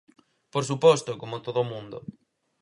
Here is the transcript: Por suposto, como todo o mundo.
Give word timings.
Por 0.53 0.63
suposto, 0.69 1.11
como 1.21 1.43
todo 1.45 1.59
o 1.61 1.69
mundo. 1.71 1.97